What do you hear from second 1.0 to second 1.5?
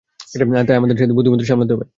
বুদ্ধিমত্তার